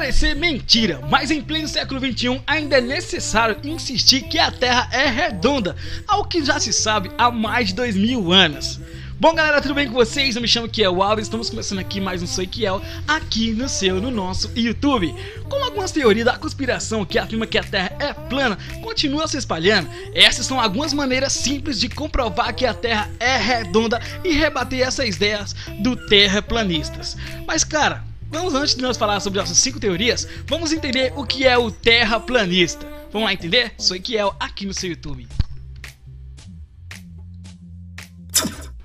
parecer 0.00 0.34
mentira, 0.34 0.98
mas 1.10 1.30
em 1.30 1.42
pleno 1.42 1.68
século 1.68 2.00
XXI 2.00 2.40
ainda 2.46 2.78
é 2.78 2.80
necessário 2.80 3.58
insistir 3.62 4.22
que 4.22 4.38
a 4.38 4.50
Terra 4.50 4.88
é 4.90 5.06
redonda, 5.06 5.76
algo 6.08 6.26
que 6.26 6.42
já 6.42 6.58
se 6.58 6.72
sabe 6.72 7.10
há 7.18 7.30
mais 7.30 7.68
de 7.68 7.74
dois 7.74 7.94
mil 7.94 8.32
anos. 8.32 8.80
Bom 9.20 9.34
galera, 9.34 9.60
tudo 9.60 9.74
bem 9.74 9.86
com 9.86 9.92
vocês? 9.92 10.34
Eu 10.34 10.40
me 10.40 10.48
chamo 10.48 10.70
Kiel 10.70 11.02
Alves, 11.02 11.26
estamos 11.26 11.50
começando 11.50 11.80
aqui 11.80 12.00
mais 12.00 12.22
um 12.22 12.26
Sou 12.26 12.46
Kiel 12.46 12.80
aqui 13.06 13.52
no 13.52 13.68
seu, 13.68 14.00
no 14.00 14.10
nosso 14.10 14.50
YouTube. 14.56 15.14
Como 15.50 15.66
algumas 15.66 15.92
teorias 15.92 16.24
da 16.24 16.38
conspiração 16.38 17.04
que 17.04 17.18
afirma 17.18 17.46
que 17.46 17.58
a 17.58 17.62
Terra 17.62 17.94
é 17.98 18.14
plana 18.14 18.56
continuam 18.82 19.28
se 19.28 19.36
espalhando, 19.36 19.90
essas 20.14 20.46
são 20.46 20.58
algumas 20.58 20.94
maneiras 20.94 21.34
simples 21.34 21.78
de 21.78 21.90
comprovar 21.90 22.54
que 22.54 22.64
a 22.64 22.72
Terra 22.72 23.10
é 23.20 23.36
redonda 23.36 24.00
e 24.24 24.32
rebater 24.32 24.80
essas 24.80 25.14
ideias 25.14 25.54
do 25.80 25.94
terraplanistas. 25.94 27.18
Mas 27.46 27.64
cara, 27.64 28.08
vamos 28.30 28.54
antes 28.54 28.74
de 28.74 28.82
nós 28.82 28.96
falar 28.96 29.20
sobre 29.20 29.40
nossas 29.40 29.58
5 29.58 29.80
teorias, 29.80 30.26
vamos 30.46 30.72
entender 30.72 31.12
o 31.16 31.24
que 31.24 31.46
é 31.46 31.58
o 31.58 31.70
terraplanista. 31.70 32.86
Vamos 33.12 33.26
lá 33.26 33.32
entender? 33.32 33.72
Sou 33.76 34.00
Kiel 34.00 34.34
aqui 34.38 34.64
no 34.64 34.72
seu 34.72 34.90
YouTube. 34.90 35.28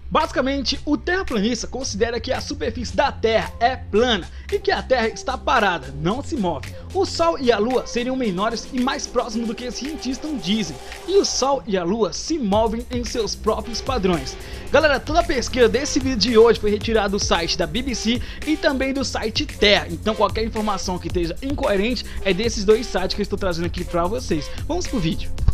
Basicamente, 0.09 0.79
o 0.85 0.95
terraplanista 0.95 1.67
considera 1.67 2.19
que 2.19 2.31
a 2.31 2.39
superfície 2.39 2.95
da 2.95 3.11
Terra 3.11 3.51
é 3.59 3.75
plana 3.75 4.29
e 4.51 4.59
que 4.59 4.71
a 4.71 4.81
Terra 4.81 5.07
está 5.07 5.37
parada, 5.37 5.93
não 6.01 6.21
se 6.21 6.37
move. 6.37 6.73
O 6.93 7.05
Sol 7.05 7.39
e 7.39 7.51
a 7.51 7.57
Lua 7.57 7.87
seriam 7.87 8.15
menores 8.15 8.67
e 8.71 8.79
mais 8.79 9.07
próximos 9.07 9.47
do 9.47 9.55
que 9.55 9.67
os 9.67 9.75
cientistas 9.75 10.31
dizem, 10.43 10.75
e 11.07 11.17
o 11.17 11.25
Sol 11.25 11.63
e 11.65 11.75
a 11.75 11.83
Lua 11.83 12.13
se 12.13 12.37
movem 12.37 12.85
em 12.91 13.03
seus 13.03 13.35
próprios 13.35 13.81
padrões. 13.81 14.37
Galera, 14.71 14.99
toda 14.99 15.21
a 15.21 15.23
pesquisa 15.23 15.67
desse 15.67 15.99
vídeo 15.99 16.17
de 16.17 16.37
hoje 16.37 16.59
foi 16.59 16.69
retirada 16.69 17.09
do 17.09 17.19
site 17.19 17.57
da 17.57 17.65
BBC 17.65 18.21
e 18.45 18.55
também 18.55 18.93
do 18.93 19.03
site 19.03 19.45
Terra, 19.45 19.87
então 19.89 20.13
qualquer 20.13 20.43
informação 20.43 20.99
que 20.99 21.07
esteja 21.07 21.35
incoerente 21.41 22.05
é 22.23 22.33
desses 22.33 22.63
dois 22.63 22.85
sites 22.85 23.15
que 23.15 23.21
eu 23.21 23.23
estou 23.23 23.39
trazendo 23.39 23.65
aqui 23.65 23.83
para 23.83 24.05
vocês. 24.05 24.49
Vamos 24.67 24.85
pro 24.87 24.99
vídeo. 24.99 25.44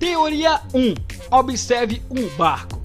Teoria 0.00 0.62
1. 0.72 0.94
Observe 1.30 2.00
um 2.10 2.26
barco. 2.34 2.80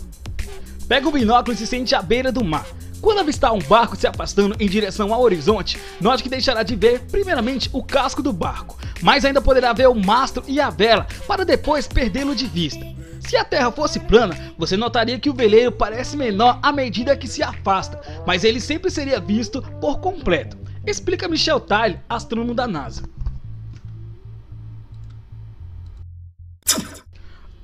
Pega 0.85 1.07
o 1.07 1.11
binóculo 1.13 1.53
e 1.53 1.57
se 1.57 1.65
sente 1.65 1.95
à 1.95 2.01
beira 2.01 2.29
do 2.29 2.43
mar. 2.43 2.67
Quando 2.99 3.19
avistar 3.19 3.53
um 3.53 3.59
barco 3.59 3.95
se 3.95 4.05
afastando 4.05 4.53
em 4.59 4.67
direção 4.67 5.13
ao 5.13 5.21
horizonte, 5.21 5.79
note 6.01 6.21
que 6.21 6.27
deixará 6.27 6.61
de 6.61 6.75
ver, 6.75 7.03
primeiramente, 7.09 7.69
o 7.71 7.81
casco 7.81 8.21
do 8.21 8.33
barco, 8.33 8.77
mas 9.01 9.23
ainda 9.23 9.41
poderá 9.41 9.71
ver 9.71 9.87
o 9.87 9.95
mastro 9.95 10.43
e 10.45 10.59
a 10.59 10.69
vela, 10.69 11.07
para 11.25 11.45
depois 11.45 11.87
perdê-lo 11.87 12.35
de 12.35 12.47
vista. 12.47 12.85
Se 13.21 13.37
a 13.37 13.45
Terra 13.45 13.71
fosse 13.71 13.97
plana, 14.01 14.53
você 14.57 14.75
notaria 14.75 15.17
que 15.17 15.29
o 15.29 15.33
veleiro 15.33 15.71
parece 15.71 16.17
menor 16.17 16.59
à 16.61 16.73
medida 16.73 17.15
que 17.15 17.29
se 17.29 17.41
afasta, 17.41 17.97
mas 18.27 18.43
ele 18.43 18.59
sempre 18.59 18.91
seria 18.91 19.21
visto 19.21 19.61
por 19.79 20.01
completo. 20.01 20.57
Explica 20.85 21.29
Michel 21.29 21.61
Tyle, 21.61 21.97
astrônomo 22.09 22.53
da 22.53 22.67
NASA. 22.67 23.14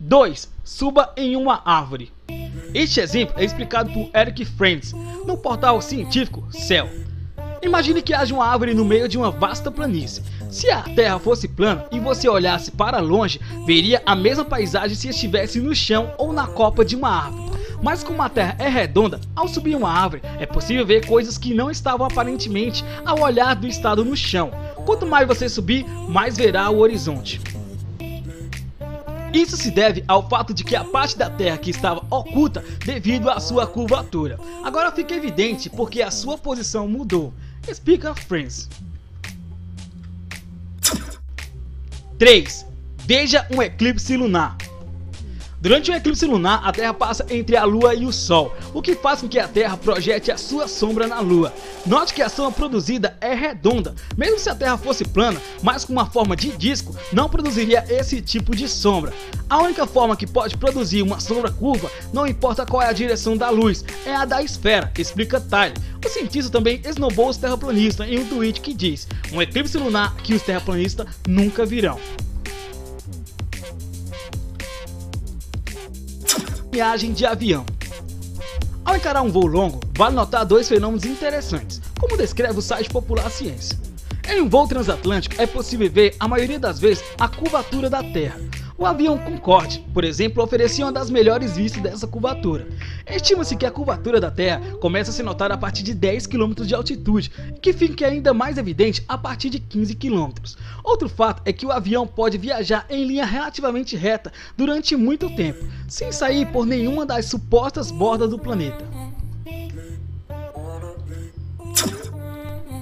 2. 0.04 0.52
Suba 0.64 1.14
em 1.16 1.36
uma 1.36 1.62
árvore. 1.64 2.12
Este 2.74 3.00
exemplo 3.00 3.36
é 3.38 3.46
explicado 3.46 3.92
por 3.92 4.10
Eric 4.16 4.44
Friends 4.46 4.94
no 5.28 5.38
portal 5.38 5.80
científico 5.80 6.44
Cell. 6.52 6.90
Imagine 7.62 8.02
que 8.02 8.12
haja 8.12 8.34
uma 8.34 8.48
árvore 8.48 8.74
no 8.74 8.84
meio 8.84 9.08
de 9.08 9.16
uma 9.16 9.30
vasta 9.30 9.70
planície. 9.70 10.24
Se 10.50 10.72
a 10.72 10.82
Terra 10.82 11.20
fosse 11.20 11.48
plana 11.48 11.86
e 11.92 12.00
você 12.00 12.28
olhasse 12.28 12.72
para 12.72 13.00
longe, 13.00 13.40
veria 13.68 14.02
a 14.04 14.16
mesma 14.16 14.44
paisagem 14.44 14.96
se 14.96 15.10
estivesse 15.10 15.60
no 15.60 15.76
chão 15.76 16.12
ou 16.18 16.34
na 16.34 16.48
copa 16.48 16.84
de 16.84 16.96
uma 16.96 17.10
árvore. 17.10 17.52
Mas 17.84 18.04
como 18.04 18.24
a 18.24 18.30
Terra 18.30 18.56
é 18.58 18.68
redonda, 18.68 19.22
ao 19.36 19.48
subir 19.48 19.76
uma 19.76 19.92
árvore, 19.92 20.24
é 20.40 20.48
possível 20.48 20.86
ver 20.86 21.06
coisas 21.06 21.38
que 21.38 21.54
não 21.54 21.70
estavam 21.70 22.08
aparentemente 22.08 22.84
ao 23.06 23.20
olhar 23.20 23.56
do 23.56 23.68
estado 23.68 24.04
no 24.04 24.18
chão. 24.18 24.50
Quanto 24.84 25.06
mais 25.06 25.28
você 25.28 25.48
subir, 25.48 25.86
mais 26.10 26.38
verá 26.38 26.72
o 26.72 26.80
horizonte. 26.80 27.40
Isso 29.34 29.56
se 29.56 29.72
deve 29.72 30.04
ao 30.08 30.28
fato 30.28 30.54
de 30.54 30.64
que 30.64 30.76
a 30.76 30.84
parte 30.84 31.18
da 31.18 31.30
Terra 31.30 31.58
que 31.58 31.72
estava 31.72 32.06
oculta 32.10 32.64
devido 32.86 33.30
à 33.30 33.40
sua 33.40 33.66
curvatura. 33.66 34.38
Agora 34.64 34.92
fica 34.92 35.16
evidente 35.16 35.70
porque 35.70 36.02
a 36.02 36.12
sua 36.12 36.38
posição 36.38 36.88
mudou. 36.88 37.34
Explica 37.68 38.14
Friends. 38.14 38.70
3. 42.18 42.66
Veja 43.06 43.48
um 43.50 43.62
eclipse 43.62 44.16
lunar. 44.16 44.58
Durante 45.62 45.92
um 45.92 45.94
eclipse 45.94 46.26
lunar, 46.26 46.68
a 46.68 46.72
Terra 46.72 46.92
passa 46.92 47.24
entre 47.30 47.56
a 47.56 47.64
Lua 47.64 47.94
e 47.94 48.04
o 48.04 48.12
Sol, 48.12 48.58
o 48.74 48.82
que 48.82 48.96
faz 48.96 49.22
com 49.22 49.30
que 49.30 49.38
a 49.38 49.48
Terra 49.48 49.78
projete 49.78 50.32
a 50.32 50.38
sua 50.38 50.68
sombra 50.68 51.06
na 51.06 51.20
Lua. 51.20 51.54
Note 51.86 52.16
que 52.16 52.24
a 52.24 52.30
sombra 52.30 52.54
produzida 52.54 53.16
é 53.22 53.36
redonda, 53.36 53.94
mesmo 54.18 54.40
se 54.40 54.50
a 54.50 54.56
Terra 54.56 54.76
fosse 54.76 55.06
plana, 55.06 55.40
mas 55.62 55.86
com 55.86 55.94
uma 55.94 56.08
forma 56.08 56.36
de 56.36 56.50
disco, 56.58 56.96
não 57.14 57.30
produziria 57.30 57.86
esse 57.88 58.24
tipo 58.24 58.56
de 58.56 58.68
sombra. 58.68 59.14
A 59.48 59.60
única 59.60 59.86
forma 59.86 60.18
que 60.18 60.26
pode 60.26 60.58
produzir 60.58 61.04
uma 61.04 61.20
sombra 61.20 61.52
curva, 61.52 61.92
não 62.12 62.26
importa 62.26 62.66
qual 62.66 62.82
é 62.82 62.88
a 62.88 62.94
direção 62.94 63.38
da 63.38 63.52
luz, 63.52 63.86
é 64.04 64.16
a 64.16 64.26
da 64.26 64.42
esfera, 64.42 64.92
explica 64.98 65.40
Tyler. 65.40 65.78
O 66.04 66.10
cientista 66.10 66.52
também 66.52 66.82
esnobou 66.84 67.30
os 67.30 67.38
terraplanistas 67.38 68.08
em 68.08 68.18
um 68.18 68.26
tweet 68.26 68.62
que 68.62 68.74
diz, 68.74 69.08
um 69.32 69.40
eclipse 69.40 69.78
lunar 69.78 70.16
que 70.16 70.34
os 70.34 70.42
terraplanistas 70.42 71.06
nunca 71.28 71.68
virão. 71.68 72.00
Viagem 76.72 77.12
de 77.12 77.26
avião. 77.26 77.66
Ao 78.86 78.96
encarar 78.96 79.22
um 79.22 79.30
voo 79.30 79.46
longo, 79.46 79.82
vale 79.96 80.16
notar 80.16 80.46
dois 80.46 80.70
fenômenos 80.70 81.04
interessantes, 81.04 81.82
como 82.00 82.16
descreve 82.16 82.58
o 82.58 82.62
site 82.62 82.90
Popular 82.90 83.30
Ciência. 83.30 83.78
Em 84.30 84.42
um 84.42 84.48
voo 84.48 84.66
transatlântico 84.66 85.36
é 85.40 85.46
possível 85.46 85.92
ver, 85.92 86.16
a 86.18 86.28
maioria 86.28 86.58
das 86.58 86.80
vezes, 86.80 87.04
a 87.20 87.28
curvatura 87.28 87.90
da 87.90 88.02
Terra. 88.02 88.40
O 88.82 88.86
avião 88.88 89.16
Concorde, 89.16 89.86
por 89.94 90.04
exemplo, 90.04 90.44
oferecia 90.44 90.84
uma 90.84 90.92
das 90.92 91.08
melhores 91.08 91.56
vistas 91.56 91.84
dessa 91.84 92.08
curvatura. 92.08 92.68
Estima-se 93.06 93.56
que 93.56 93.64
a 93.64 93.70
curvatura 93.70 94.20
da 94.20 94.32
Terra 94.32 94.60
começa 94.80 95.12
a 95.12 95.14
se 95.14 95.22
notar 95.22 95.52
a 95.52 95.58
partir 95.58 95.84
de 95.84 95.94
10 95.94 96.26
km 96.26 96.66
de 96.66 96.74
altitude 96.74 97.30
que 97.62 97.74
fique 97.74 98.04
ainda 98.04 98.34
mais 98.34 98.58
evidente 98.58 99.06
a 99.08 99.20
partir 99.20 99.52
de 99.52 99.60
15 99.60 99.94
km. 99.94 100.32
Outro 100.84 101.08
fato 101.08 101.44
é 101.46 101.54
que 101.54 101.64
o 101.64 101.72
avião 101.72 102.08
pode 102.08 102.40
viajar 102.40 102.88
em 102.90 103.06
linha 103.06 103.24
relativamente 103.24 103.96
reta 103.96 104.34
durante 104.58 104.96
muito 104.96 105.30
tempo, 105.36 105.64
sem 105.88 106.12
sair 106.12 106.48
por 106.48 106.66
nenhuma 106.66 107.06
das 107.06 107.28
supostas 107.28 107.92
bordas 107.92 108.32
do 108.32 108.40
planeta. 108.40 108.84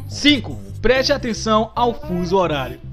5. 0.07 0.57
Preste 0.81 1.11
atenção 1.11 1.73
ao 1.75 1.93
fuso 1.93 2.37
horário. 2.37 2.88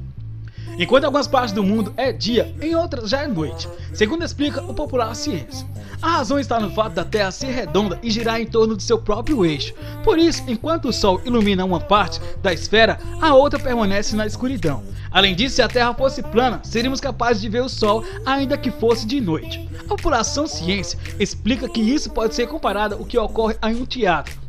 Enquanto 0.78 1.04
em 1.04 1.06
algumas 1.06 1.26
partes 1.26 1.52
do 1.52 1.62
mundo 1.62 1.92
é 1.96 2.12
dia, 2.12 2.54
em 2.60 2.74
outras 2.74 3.08
já 3.08 3.22
é 3.22 3.26
noite, 3.26 3.66
segundo 3.94 4.24
explica 4.24 4.62
o 4.62 4.74
popular 4.74 5.14
ciência. 5.14 5.66
A 6.02 6.18
razão 6.18 6.38
está 6.38 6.60
no 6.60 6.70
fato 6.70 6.92
da 6.92 7.04
Terra 7.04 7.30
ser 7.30 7.46
redonda 7.46 7.98
e 8.02 8.10
girar 8.10 8.38
em 8.38 8.46
torno 8.46 8.76
de 8.76 8.82
seu 8.82 8.98
próprio 8.98 9.46
eixo. 9.46 9.72
Por 10.04 10.18
isso, 10.18 10.42
enquanto 10.46 10.88
o 10.88 10.92
Sol 10.92 11.20
ilumina 11.24 11.64
uma 11.64 11.80
parte 11.80 12.20
da 12.42 12.52
esfera, 12.52 12.98
a 13.20 13.34
outra 13.34 13.58
permanece 13.58 14.14
na 14.14 14.26
escuridão. 14.26 14.82
Além 15.10 15.34
disso, 15.34 15.56
se 15.56 15.62
a 15.62 15.68
Terra 15.68 15.94
fosse 15.94 16.22
plana, 16.22 16.60
seríamos 16.62 17.00
capazes 17.00 17.40
de 17.40 17.48
ver 17.48 17.62
o 17.62 17.68
Sol 17.68 18.04
ainda 18.26 18.58
que 18.58 18.70
fosse 18.70 19.06
de 19.06 19.18
noite. 19.18 19.66
A 19.80 19.84
população 19.84 20.46
ciência 20.46 20.98
explica 21.18 21.68
que 21.68 21.80
isso 21.80 22.10
pode 22.10 22.34
ser 22.34 22.46
comparado 22.46 22.96
ao 22.96 23.04
que 23.06 23.16
ocorre 23.16 23.56
em 23.62 23.76
um 23.76 23.86
teatro 23.86 24.45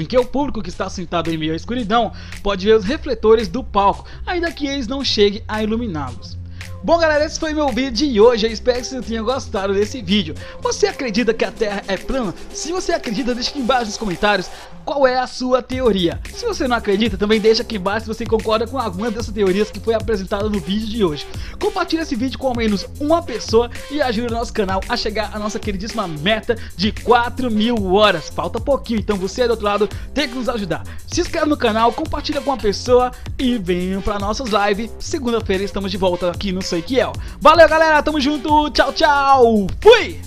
em 0.00 0.06
que 0.06 0.18
o 0.18 0.24
público 0.24 0.62
que 0.62 0.68
está 0.68 0.88
sentado 0.88 1.30
em 1.30 1.36
meio 1.36 1.52
à 1.52 1.56
escuridão 1.56 2.12
pode 2.42 2.66
ver 2.66 2.76
os 2.76 2.84
refletores 2.84 3.48
do 3.48 3.62
palco, 3.62 4.06
ainda 4.26 4.50
que 4.50 4.66
eles 4.66 4.86
não 4.86 5.04
cheguem 5.04 5.42
a 5.46 5.62
iluminá-los. 5.62 6.39
Bom 6.82 6.96
galera, 6.96 7.26
esse 7.26 7.38
foi 7.38 7.52
meu 7.52 7.68
vídeo 7.68 7.92
de 7.92 8.18
hoje, 8.18 8.46
eu 8.46 8.50
espero 8.50 8.78
que 8.78 8.86
você 8.86 9.02
tenha 9.02 9.22
gostado 9.22 9.74
desse 9.74 10.00
vídeo. 10.00 10.34
Você 10.62 10.86
acredita 10.86 11.34
que 11.34 11.44
a 11.44 11.52
Terra 11.52 11.82
é 11.86 11.98
plana? 11.98 12.34
Se 12.54 12.72
você 12.72 12.92
acredita, 12.92 13.34
deixa 13.34 13.50
aqui 13.50 13.58
embaixo 13.58 13.84
nos 13.84 13.98
comentários 13.98 14.48
qual 14.82 15.06
é 15.06 15.18
a 15.18 15.26
sua 15.26 15.62
teoria. 15.62 16.18
Se 16.32 16.46
você 16.46 16.66
não 16.66 16.76
acredita, 16.76 17.18
também 17.18 17.38
deixa 17.38 17.60
aqui 17.60 17.76
embaixo 17.76 18.06
se 18.06 18.14
você 18.14 18.24
concorda 18.24 18.66
com 18.66 18.78
alguma 18.78 19.10
dessas 19.10 19.32
teorias 19.32 19.70
que 19.70 19.78
foi 19.78 19.92
apresentada 19.92 20.48
no 20.48 20.58
vídeo 20.58 20.88
de 20.88 21.04
hoje. 21.04 21.26
Compartilhe 21.60 22.00
esse 22.00 22.16
vídeo 22.16 22.38
com 22.38 22.48
ao 22.48 22.56
menos 22.56 22.86
uma 22.98 23.22
pessoa 23.22 23.70
e 23.90 24.00
ajude 24.00 24.32
o 24.32 24.36
nosso 24.36 24.52
canal 24.52 24.80
a 24.88 24.96
chegar 24.96 25.30
à 25.34 25.38
nossa 25.38 25.58
queridíssima 25.58 26.08
meta 26.08 26.56
de 26.76 26.92
4 26.92 27.50
mil 27.50 27.92
horas. 27.92 28.30
Falta 28.30 28.58
pouquinho, 28.58 29.00
então 29.00 29.18
você 29.18 29.46
do 29.46 29.50
outro 29.50 29.66
lado 29.66 29.88
tem 30.14 30.26
que 30.26 30.34
nos 30.34 30.48
ajudar. 30.48 30.82
Se 31.06 31.20
inscreve 31.20 31.46
no 31.46 31.58
canal, 31.58 31.92
compartilha 31.92 32.40
com 32.40 32.50
uma 32.50 32.56
pessoa 32.56 33.10
e 33.38 33.58
venham 33.58 34.00
para 34.00 34.18
nossas 34.18 34.48
lives. 34.48 34.90
Segunda-feira 34.98 35.62
estamos 35.62 35.90
de 35.90 35.98
volta 35.98 36.30
aqui 36.30 36.52
no 36.52 36.62
Sei 36.70 36.82
Kiel. 36.82 37.10
Valeu 37.40 37.68
galera, 37.68 38.00
tamo 38.00 38.20
junto, 38.20 38.70
tchau 38.70 38.92
tchau, 38.92 39.66
fui! 39.82 40.20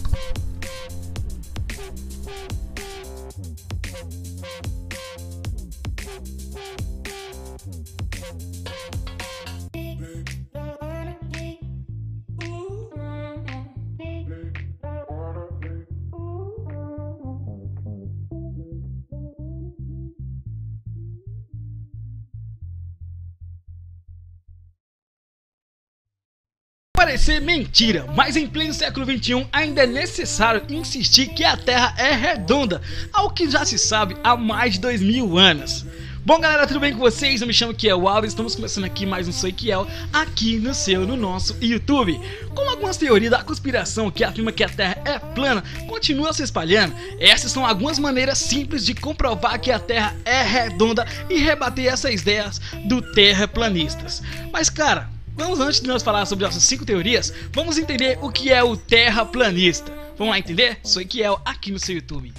Parecer 27.04 27.42
mentira, 27.42 28.06
mas 28.16 28.38
em 28.38 28.48
pleno 28.48 28.74
século 28.74 29.06
XXI 29.06 29.46
ainda 29.52 29.84
é 29.84 29.86
necessário 29.86 30.64
insistir 30.70 31.28
que 31.28 31.44
a 31.44 31.58
Terra 31.58 31.94
é 31.98 32.14
redonda, 32.14 32.82
algo 33.12 33.34
que 33.34 33.50
já 33.50 33.66
se 33.66 33.78
sabe 33.78 34.16
há 34.24 34.38
mais 34.38 34.76
de 34.76 34.80
dois 34.80 35.02
mil 35.02 35.38
anos. 35.38 35.86
Bom 36.26 36.40
galera, 36.40 36.66
tudo 36.66 36.80
bem 36.80 36.94
com 36.94 37.00
vocês? 37.00 37.42
Eu 37.42 37.48
me 37.48 37.54
chamo 37.54 37.74
Kiel 37.74 38.08
Alves, 38.08 38.32
estamos 38.32 38.56
começando 38.56 38.86
aqui 38.86 39.06
mais 39.06 39.28
um 39.28 39.34
Sou 39.34 39.52
Kiel 39.52 39.86
aqui 40.14 40.58
no 40.60 40.74
seu, 40.74 41.06
no 41.06 41.18
nosso 41.18 41.58
YouTube. 41.60 42.18
Como 42.56 42.70
algumas 42.70 42.96
teorias 42.96 43.32
da 43.32 43.44
conspiração 43.44 44.10
que 44.10 44.24
afirma 44.24 44.54
que 44.54 44.64
a 44.64 44.70
Terra 44.70 45.02
é 45.04 45.20
plana 45.20 45.62
continuam 45.90 46.32
se 46.32 46.44
espalhando, 46.44 46.96
essas 47.20 47.52
são 47.52 47.66
algumas 47.66 48.00
maneiras 48.00 48.38
simples 48.38 48.86
de 48.86 48.96
comprovar 48.96 49.60
que 49.60 49.74
a 49.74 49.80
Terra 49.80 50.16
é 50.24 50.42
redonda 50.42 51.06
e 51.30 51.38
rebater 51.38 51.88
essas 51.88 52.22
ideias 52.22 52.62
do 52.86 53.02
terraplanistas. 53.02 54.24
Mas 54.54 54.70
cara, 54.70 55.10
Vamos 55.36 55.60
antes 55.60 55.82
de 55.82 55.88
nós 55.88 56.04
falar 56.04 56.26
sobre 56.28 56.46
nossas 56.46 56.64
5 56.64 56.86
teorias, 56.86 57.34
vamos 57.52 57.78
entender 57.78 58.20
o 58.22 58.32
que 58.32 58.52
é 58.52 58.64
o 58.64 58.78
terraplanista. 58.78 59.92
Vamos 60.16 60.32
lá 60.32 60.38
entender? 60.38 60.78
Sou 60.84 61.02
Equiel 61.02 61.42
aqui 61.44 61.72
no 61.72 61.80
seu 61.80 61.96
YouTube. 61.96 62.32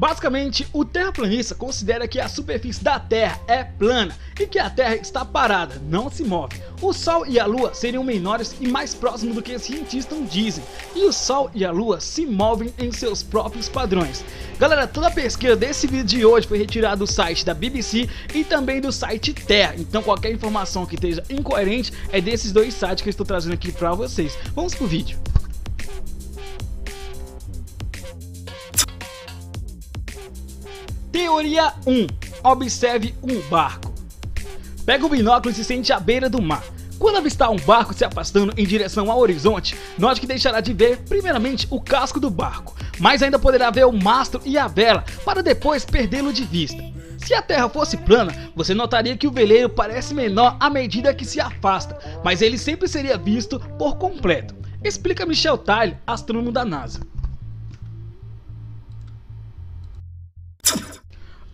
Basicamente, 0.00 0.66
o 0.72 0.82
terraplanista 0.82 1.54
considera 1.54 2.08
que 2.08 2.18
a 2.18 2.26
superfície 2.26 2.82
da 2.82 2.98
Terra 2.98 3.38
é 3.46 3.62
plana 3.62 4.16
e 4.40 4.46
que 4.46 4.58
a 4.58 4.70
Terra 4.70 4.96
está 4.96 5.26
parada, 5.26 5.78
não 5.90 6.10
se 6.10 6.24
move. 6.24 6.58
O 6.80 6.94
Sol 6.94 7.26
e 7.26 7.38
a 7.38 7.44
Lua 7.44 7.74
seriam 7.74 8.02
menores 8.02 8.56
e 8.58 8.66
mais 8.66 8.94
próximos 8.94 9.34
do 9.34 9.42
que 9.42 9.54
os 9.54 9.60
cientistas 9.60 10.18
dizem, 10.30 10.64
e 10.96 11.04
o 11.04 11.12
Sol 11.12 11.50
e 11.54 11.66
a 11.66 11.70
Lua 11.70 12.00
se 12.00 12.24
movem 12.24 12.72
em 12.78 12.90
seus 12.90 13.22
próprios 13.22 13.68
padrões. 13.68 14.24
Galera, 14.58 14.86
toda 14.86 15.08
a 15.08 15.10
pesquisa 15.10 15.54
desse 15.54 15.86
vídeo 15.86 16.04
de 16.06 16.24
hoje 16.24 16.48
foi 16.48 16.56
retirada 16.56 16.96
do 16.96 17.06
site 17.06 17.44
da 17.44 17.52
BBC 17.52 18.08
e 18.34 18.42
também 18.42 18.80
do 18.80 18.90
site 18.90 19.34
Terra, 19.34 19.74
então 19.76 20.02
qualquer 20.02 20.32
informação 20.32 20.86
que 20.86 20.94
esteja 20.94 21.22
incoerente 21.28 21.92
é 22.10 22.22
desses 22.22 22.52
dois 22.52 22.72
sites 22.72 23.02
que 23.02 23.10
eu 23.10 23.10
estou 23.10 23.26
trazendo 23.26 23.52
aqui 23.52 23.70
para 23.70 23.92
vocês. 23.92 24.38
Vamos 24.54 24.74
pro 24.74 24.86
vídeo. 24.86 25.18
Teoria 31.30 31.72
1. 31.86 32.08
Observe 32.42 33.14
um 33.22 33.40
barco. 33.48 33.94
Pega 34.84 35.06
o 35.06 35.08
binóculo 35.08 35.52
e 35.52 35.54
se 35.54 35.62
sente 35.64 35.92
à 35.92 36.00
beira 36.00 36.28
do 36.28 36.42
mar. 36.42 36.64
Quando 36.98 37.18
avistar 37.18 37.52
um 37.52 37.56
barco 37.56 37.94
se 37.94 38.04
afastando 38.04 38.52
em 38.56 38.66
direção 38.66 39.08
ao 39.08 39.20
horizonte, 39.20 39.76
note 39.96 40.20
que 40.20 40.26
deixará 40.26 40.60
de 40.60 40.72
ver, 40.72 40.98
primeiramente, 41.08 41.68
o 41.70 41.80
casco 41.80 42.18
do 42.18 42.28
barco, 42.30 42.74
mas 42.98 43.22
ainda 43.22 43.38
poderá 43.38 43.70
ver 43.70 43.86
o 43.86 43.92
mastro 43.92 44.42
e 44.44 44.58
a 44.58 44.66
vela, 44.66 45.04
para 45.24 45.40
depois 45.40 45.84
perdê-lo 45.84 46.32
de 46.32 46.42
vista. 46.42 46.82
Se 47.18 47.32
a 47.32 47.40
Terra 47.40 47.68
fosse 47.68 47.96
plana, 47.96 48.50
você 48.56 48.74
notaria 48.74 49.16
que 49.16 49.28
o 49.28 49.32
veleiro 49.32 49.68
parece 49.68 50.12
menor 50.12 50.56
à 50.58 50.68
medida 50.68 51.14
que 51.14 51.24
se 51.24 51.40
afasta, 51.40 51.96
mas 52.24 52.42
ele 52.42 52.58
sempre 52.58 52.88
seria 52.88 53.16
visto 53.16 53.60
por 53.78 53.98
completo. 53.98 54.52
Explica 54.82 55.24
Michel 55.24 55.58
Tyle, 55.58 55.96
astrônomo 56.04 56.50
da 56.50 56.64
NASA. 56.64 56.98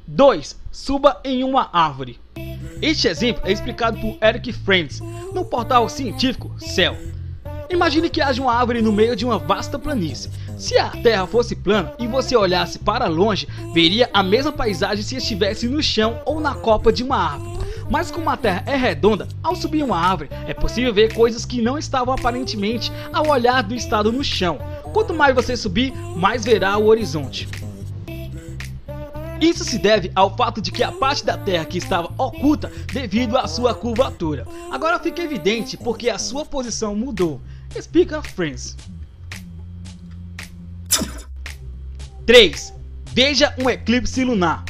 2. 0.06 0.56
Suba 0.70 1.20
em 1.24 1.42
uma 1.42 1.68
árvore. 1.72 2.20
Este 2.80 3.08
exemplo 3.08 3.42
é 3.44 3.52
explicado 3.52 3.98
por 3.98 4.16
Eric 4.22 4.52
Friends 4.52 5.00
no 5.34 5.44
portal 5.44 5.88
científico 5.88 6.54
Cell. 6.58 6.96
Imagine 7.68 8.08
que 8.08 8.20
haja 8.20 8.40
uma 8.40 8.54
árvore 8.54 8.80
no 8.80 8.92
meio 8.92 9.16
de 9.16 9.24
uma 9.24 9.38
vasta 9.38 9.78
planície. 9.78 10.30
Se 10.56 10.78
a 10.78 10.90
Terra 10.90 11.26
fosse 11.26 11.56
plana 11.56 11.92
e 11.98 12.06
você 12.06 12.36
olhasse 12.36 12.78
para 12.78 13.06
longe, 13.06 13.48
veria 13.74 14.08
a 14.14 14.22
mesma 14.22 14.52
paisagem 14.52 15.02
se 15.02 15.16
estivesse 15.16 15.66
no 15.66 15.82
chão 15.82 16.20
ou 16.24 16.40
na 16.40 16.54
copa 16.54 16.92
de 16.92 17.02
uma 17.02 17.16
árvore. 17.16 17.66
Mas 17.90 18.10
como 18.10 18.30
a 18.30 18.36
Terra 18.36 18.62
é 18.66 18.76
redonda, 18.76 19.26
ao 19.42 19.56
subir 19.56 19.82
uma 19.82 19.98
árvore, 19.98 20.30
é 20.46 20.54
possível 20.54 20.94
ver 20.94 21.14
coisas 21.14 21.44
que 21.44 21.60
não 21.60 21.76
estavam 21.76 22.14
aparentemente 22.14 22.92
ao 23.12 23.28
olhar 23.28 23.62
do 23.62 23.74
estado 23.74 24.12
no 24.12 24.22
chão. 24.22 24.58
Quanto 24.92 25.12
mais 25.12 25.34
você 25.34 25.56
subir, 25.56 25.92
mais 26.16 26.44
verá 26.44 26.76
o 26.78 26.86
horizonte. 26.86 27.48
Isso 29.40 29.64
se 29.64 29.78
deve 29.78 30.10
ao 30.14 30.34
fato 30.34 30.60
de 30.60 30.70
que 30.70 30.82
a 30.82 30.90
parte 30.90 31.24
da 31.24 31.36
Terra 31.36 31.64
que 31.64 31.78
estava 31.78 32.12
oculta 32.16 32.72
devido 32.92 33.36
à 33.36 33.46
sua 33.46 33.74
curvatura. 33.74 34.46
Agora 34.70 34.98
fica 34.98 35.22
evidente 35.22 35.76
porque 35.76 36.08
a 36.08 36.18
sua 36.18 36.44
posição 36.44 36.94
mudou. 36.94 37.40
Explica 37.74 38.22
Friends. 38.22 38.76
3. 42.24 42.74
Veja 43.12 43.54
um 43.58 43.70
eclipse 43.70 44.24
lunar. 44.24 44.64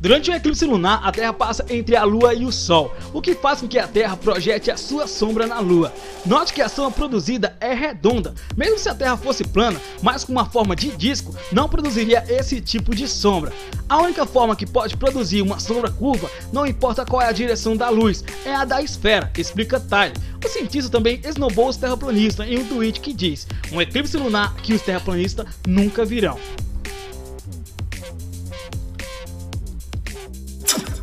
Durante 0.00 0.30
o 0.30 0.34
eclipse 0.34 0.64
lunar, 0.64 1.00
a 1.02 1.10
Terra 1.10 1.32
passa 1.32 1.66
entre 1.68 1.96
a 1.96 2.04
Lua 2.04 2.32
e 2.32 2.44
o 2.44 2.52
Sol, 2.52 2.94
o 3.12 3.20
que 3.20 3.34
faz 3.34 3.60
com 3.60 3.66
que 3.66 3.80
a 3.80 3.88
Terra 3.88 4.16
projete 4.16 4.70
a 4.70 4.76
sua 4.76 5.08
sombra 5.08 5.44
na 5.44 5.58
Lua. 5.58 5.92
Note 6.24 6.52
que 6.52 6.62
a 6.62 6.68
sombra 6.68 6.92
produzida 6.92 7.56
é 7.60 7.74
redonda, 7.74 8.32
mesmo 8.56 8.78
se 8.78 8.88
a 8.88 8.94
Terra 8.94 9.16
fosse 9.16 9.42
plana, 9.42 9.80
mas 10.00 10.22
com 10.22 10.30
uma 10.30 10.46
forma 10.46 10.76
de 10.76 10.96
disco, 10.96 11.34
não 11.50 11.68
produziria 11.68 12.24
esse 12.28 12.60
tipo 12.60 12.94
de 12.94 13.08
sombra. 13.08 13.52
A 13.88 13.98
única 14.00 14.24
forma 14.24 14.54
que 14.54 14.66
pode 14.66 14.96
produzir 14.96 15.42
uma 15.42 15.58
sombra 15.58 15.90
curva, 15.90 16.30
não 16.52 16.64
importa 16.64 17.04
qual 17.04 17.20
é 17.20 17.26
a 17.26 17.32
direção 17.32 17.76
da 17.76 17.88
luz, 17.88 18.22
é 18.44 18.54
a 18.54 18.64
da 18.64 18.80
esfera, 18.80 19.32
explica 19.36 19.80
Tyler. 19.80 20.16
O 20.44 20.48
cientista 20.48 20.92
também 20.92 21.20
esnobou 21.24 21.68
os 21.68 21.76
terraplanistas 21.76 22.46
em 22.46 22.58
um 22.58 22.64
tweet 22.64 23.00
que 23.00 23.12
diz, 23.12 23.48
um 23.72 23.82
eclipse 23.82 24.16
lunar 24.16 24.54
que 24.62 24.74
os 24.74 24.82
terraplanistas 24.82 25.44
nunca 25.66 26.04
virão. 26.04 26.38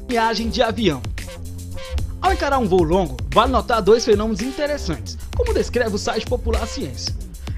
Viagem 0.07 0.49
de 0.49 0.61
avião. 0.61 1.01
Ao 2.21 2.31
encarar 2.31 2.59
um 2.59 2.67
voo 2.67 2.83
longo, 2.83 3.17
vale 3.33 3.51
notar 3.51 3.81
dois 3.81 4.05
fenômenos 4.05 4.41
interessantes, 4.41 5.17
como 5.35 5.53
descreve 5.53 5.95
o 5.95 5.99
site 5.99 6.25
Popular 6.25 6.65
Ciência. 6.67 7.13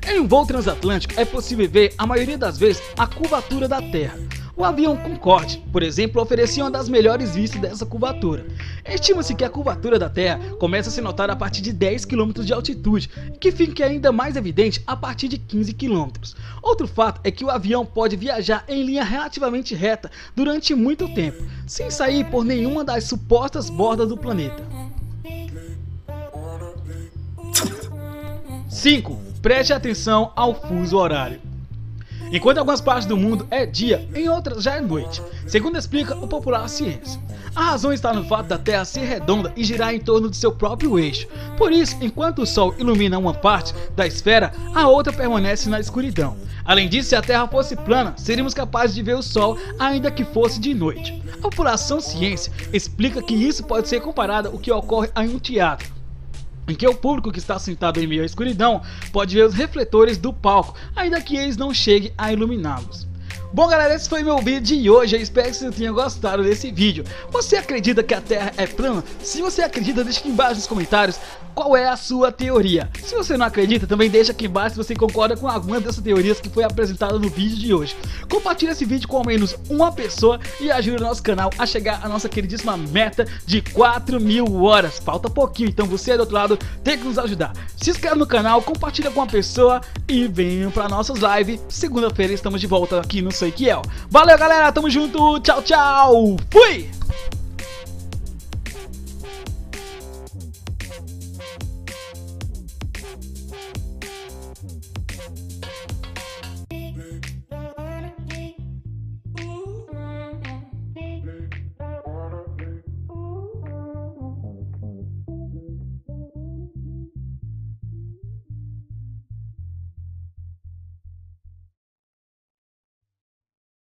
Em 0.08 0.20
um 0.20 0.28
voo 0.28 0.46
transatlântico 0.46 1.20
é 1.20 1.26
possível 1.26 1.70
ver, 1.70 1.94
a 1.98 2.06
maioria 2.06 2.38
das 2.38 2.58
vezes, 2.58 2.82
a 2.98 3.06
curvatura 3.06 3.68
da 3.68 3.82
Terra. 3.82 4.18
O 4.57 4.63
avião 4.63 4.98
Concorde, 4.98 5.63
por 5.71 5.83
exemplo, 5.83 6.19
oferecia 6.19 6.63
uma 6.63 6.71
das 6.71 6.89
melhores 6.89 7.36
vistas 7.36 7.62
dessa 7.62 7.86
curvatura. 7.86 8.44
Estima-se 8.83 9.36
que 9.36 9.45
a 9.45 9.50
curvatura 9.51 10.00
da 10.00 10.09
Terra 10.09 10.39
começa 10.57 10.89
a 10.89 10.92
se 10.92 11.00
notar 11.00 11.30
a 11.30 11.36
partir 11.36 11.62
de 11.62 11.71
10 11.71 12.06
km 12.06 12.31
de 12.44 12.51
altitude 12.51 13.07
que 13.39 13.51
fique 13.51 13.83
ainda 13.83 14.12
mais 14.12 14.36
evidente 14.36 14.81
a 14.88 14.95
partir 14.95 15.27
de 15.27 15.38
15 15.38 15.74
km. 15.74 16.07
Outro 16.63 16.88
fato 16.88 17.21
é 17.24 17.30
que 17.30 17.45
o 17.45 17.51
avião 17.51 17.86
pode 17.86 18.15
viajar 18.15 18.66
em 18.68 18.81
linha 18.81 19.04
relativamente 19.04 19.76
reta 19.76 20.09
durante 20.35 20.73
muito 20.73 21.07
tempo, 21.14 21.44
sem 21.68 21.92
sair 21.92 22.26
por 22.26 22.44
nenhuma 22.44 22.83
das 22.83 23.04
supostas 23.04 23.69
bordas 23.69 24.09
do 24.09 24.18
planeta. 24.18 24.64
5. 28.68 29.21
Preste 29.40 29.71
atenção 29.71 30.31
ao 30.35 30.56
fuso 30.56 30.97
horário. 30.97 31.46
Enquanto 32.31 32.57
em 32.57 32.60
algumas 32.60 32.81
partes 32.81 33.06
do 33.06 33.16
mundo 33.16 33.48
é 33.50 33.66
dia, 33.66 34.07
em 34.14 34.28
outras 34.28 34.64
já 34.64 34.76
é 34.76 34.81
noite, 34.81 35.22
segundo 35.46 35.78
explica 35.78 36.16
o 36.16 36.28
popular 36.28 36.68
ciência. 36.68 37.19
A 37.56 37.72
razão 37.72 37.92
está 37.92 38.14
no 38.14 38.24
fato 38.26 38.48
da 38.48 38.57
Terra 38.57 38.86
ser 38.86 39.06
redonda 39.06 39.52
e 39.56 39.64
girar 39.64 39.94
em 39.94 40.00
torno 40.00 40.30
de 40.30 40.38
seu 40.38 40.52
próprio 40.52 41.00
eixo. 41.00 41.28
Por 41.57 41.72
isso, 41.72 41.96
enquanto 42.02 42.44
o 42.44 42.46
Sol 42.46 42.76
ilumina 42.78 43.18
uma 43.18 43.34
parte 43.34 43.74
da 43.96 44.06
esfera, 44.06 44.54
a 44.76 44.88
outra 44.88 45.12
permanece 45.12 45.68
na 45.68 45.80
escuridão. 45.80 46.38
Além 46.64 46.88
disso, 46.88 47.10
se 47.10 47.16
a 47.16 47.22
Terra 47.22 47.48
fosse 47.48 47.76
plana, 47.76 48.14
seríamos 48.18 48.54
capazes 48.54 48.96
de 48.96 49.02
ver 49.02 49.16
o 49.16 49.24
Sol 49.24 49.57
ainda 49.80 50.12
que 50.12 50.24
fosse 50.24 50.60
de 50.60 50.74
noite. 50.74 51.19
A 51.34 51.38
população 51.38 52.00
ciência 52.00 52.54
explica 52.72 53.24
que 53.24 53.34
isso 53.34 53.64
pode 53.64 53.88
ser 53.88 54.02
comparado 54.02 54.50
ao 54.50 54.60
que 54.60 54.72
ocorre 54.72 55.10
em 55.18 55.30
um 55.30 55.40
teatro 55.40 55.96
em 56.68 56.76
que 56.76 56.88
o 56.88 56.95
público 56.95 57.31
que 57.31 57.40
está 57.40 57.57
sentado 57.57 58.00
em 58.00 58.07
meio 58.07 58.24
à 58.24 58.26
escuridão 58.26 58.81
pode 59.12 59.36
ver 59.36 59.45
os 59.45 59.54
refletores 59.54 60.18
do 60.18 60.33
palco, 60.33 60.78
ainda 60.95 61.21
que 61.21 61.38
eles 61.38 61.57
não 61.57 61.74
cheguem 61.74 62.12
a 62.18 62.31
iluminá-los. 62.31 63.07
Bom 63.54 63.66
galera, 63.68 63.95
esse 63.95 64.09
foi 64.09 64.23
meu 64.23 64.39
vídeo 64.39 64.77
de 64.77 64.89
hoje, 64.89 65.16
eu 65.16 65.21
espero 65.21 65.47
que 65.47 65.56
você 65.56 65.71
tenha 65.71 65.92
gostado 65.92 66.44
desse 66.44 66.69
vídeo. 66.69 67.06
Você 67.31 67.56
acredita 67.56 68.04
que 68.04 68.13
a 68.13 68.19
Terra 68.19 68.51
é 68.57 68.68
plana? 68.68 69.04
Se 69.23 69.42
você 69.42 69.61
acredita, 69.61 70.04
deixa 70.04 70.19
aqui 70.19 70.30
embaixo 70.30 70.56
nos 70.56 70.68
comentários 70.68 71.18
qual 71.56 71.75
é 71.75 71.87
a 71.87 71.97
sua 71.97 72.31
teoria. 72.31 72.87
Se 73.04 73.16
você 73.16 73.35
não 73.35 73.47
acredita, 73.47 73.87
também 73.87 74.11
deixa 74.11 74.31
aqui 74.31 74.45
embaixo 74.45 74.75
se 74.75 74.83
você 74.83 74.95
concorda 74.95 75.35
com 75.35 75.47
alguma 75.47 75.80
dessas 75.80 76.04
teorias 76.04 76.39
que 76.39 76.49
foi 76.49 76.63
apresentada 76.63 77.18
no 77.18 77.30
vídeo 77.30 77.57
de 77.57 77.73
hoje. 77.73 77.97
Compartilhe 78.30 78.71
esse 78.71 78.85
vídeo 78.85 79.07
com 79.07 79.18
ao 79.18 79.25
menos 79.25 79.56
uma 79.68 79.92
pessoa 79.92 80.39
e 80.61 80.69
ajude 80.69 80.97
o 80.97 81.06
nosso 81.06 81.23
canal 81.23 81.49
a 81.57 81.66
chegar 81.66 82.06
à 82.06 82.07
nossa 82.07 82.30
queridíssima 82.30 82.77
meta 82.77 83.25
de 83.44 83.63
4 83.63 84.21
mil 84.21 84.61
horas. 84.61 84.99
Falta 84.99 85.31
pouquinho, 85.31 85.69
então 85.69 85.87
você 85.87 86.16
do 86.16 86.19
outro 86.19 86.35
lado 86.35 86.59
tem 86.83 86.95
que 86.95 87.06
nos 87.06 87.18
ajudar. 87.18 87.54
Se 87.75 87.89
inscreve 87.89 88.18
no 88.18 88.27
canal, 88.27 88.61
compartilha 88.61 89.09
com 89.09 89.21
uma 89.21 89.27
pessoa 89.27 89.81
e 90.07 90.27
venham 90.27 90.69
para 90.69 90.87
nossas 90.87 91.18
lives. 91.18 91.59
Segunda-feira 91.69 92.33
estamos 92.33 92.61
de 92.61 92.68
volta 92.68 92.99
aqui 92.99 93.19
no 93.19 93.31
isso 93.38 93.46
aí, 93.46 93.52
o 93.52 93.70
é, 93.70 93.82
Valeu, 94.10 94.38
galera. 94.38 94.72
Tamo 94.72 94.90
junto. 94.90 95.40
Tchau, 95.42 95.62
tchau. 95.62 96.38
Fui! 96.50 96.90